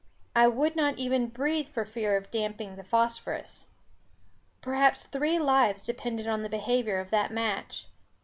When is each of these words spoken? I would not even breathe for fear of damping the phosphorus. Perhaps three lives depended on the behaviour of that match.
I 0.35 0.47
would 0.47 0.75
not 0.75 0.97
even 0.97 1.27
breathe 1.27 1.69
for 1.69 1.85
fear 1.85 2.17
of 2.17 2.31
damping 2.31 2.75
the 2.75 2.83
phosphorus. 2.83 3.67
Perhaps 4.59 5.05
three 5.05 5.37
lives 5.37 5.85
depended 5.85 6.25
on 6.27 6.41
the 6.41 6.49
behaviour 6.49 6.97
of 6.99 7.11
that 7.11 7.29
match. 7.29 7.87